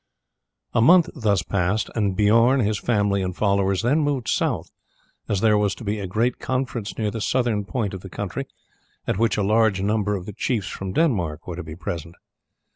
[0.73, 4.71] A month thus passed, and Bijorn, his family and followers then moved south,
[5.29, 8.47] as there was to be a great conference near the southern point of the country,
[9.05, 12.15] at which a large number of the chiefs from Denmark were to be present.